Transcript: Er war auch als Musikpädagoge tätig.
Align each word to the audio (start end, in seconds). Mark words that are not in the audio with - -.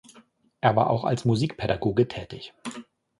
Er 0.61 0.75
war 0.75 0.89
auch 0.89 1.03
als 1.03 1.25
Musikpädagoge 1.25 2.07
tätig. 2.07 2.55